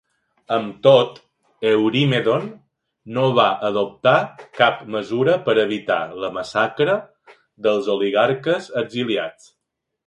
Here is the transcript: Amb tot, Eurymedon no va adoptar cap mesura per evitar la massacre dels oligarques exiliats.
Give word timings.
Amb 0.55 0.69
tot, 0.85 1.19
Eurymedon 1.71 2.47
no 3.19 3.27
va 3.41 3.47
adoptar 3.69 4.17
cap 4.61 4.83
mesura 4.99 5.39
per 5.47 5.57
evitar 5.67 6.03
la 6.25 6.33
massacre 6.41 6.99
dels 7.69 7.93
oligarques 7.99 8.75
exiliats. 8.85 9.55